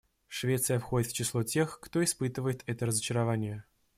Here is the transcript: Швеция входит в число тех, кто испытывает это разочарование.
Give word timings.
Швеция 0.27 0.79
входит 0.79 1.11
в 1.11 1.13
число 1.13 1.43
тех, 1.43 1.79
кто 1.79 2.03
испытывает 2.03 2.63
это 2.65 2.87
разочарование. 2.87 3.65